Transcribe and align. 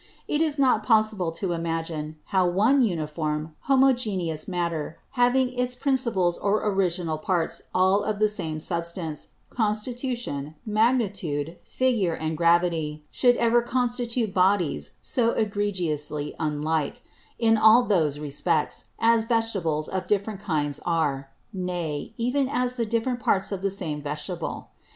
It 0.27 0.41
is 0.41 0.57
not 0.57 0.81
possible 0.81 1.31
to 1.33 1.51
imagine, 1.51 2.15
how 2.33 2.47
one 2.49 2.81
uniform, 2.81 3.53
homogeneous 3.69 4.47
Matter, 4.47 4.97
having 5.11 5.53
its 5.53 5.75
Principles 5.75 6.39
or 6.39 6.65
Original 6.67 7.19
Parts 7.19 7.61
all 7.71 8.03
of 8.03 8.17
the 8.17 8.27
same 8.27 8.59
Substance, 8.59 9.27
Constitution, 9.51 10.55
Magnitude, 10.65 11.57
Figure, 11.63 12.15
and 12.15 12.35
Gravity, 12.35 13.03
should 13.11 13.35
ever 13.35 13.61
constitute 13.61 14.33
Bodies 14.33 14.93
so 15.01 15.33
egregiously 15.33 16.33
unlike, 16.39 17.03
in 17.37 17.55
all 17.55 17.83
those 17.83 18.17
respects, 18.17 18.85
as 18.97 19.23
Vegetables 19.25 19.87
of 19.87 20.07
different 20.07 20.39
kinds 20.39 20.79
are; 20.83 21.29
nay, 21.53 22.15
even 22.17 22.49
as 22.49 22.75
the 22.75 22.87
different 22.87 23.19
Parts 23.19 23.51
of 23.51 23.61
the 23.61 23.69
same 23.69 24.01
Vegetable. 24.01 24.69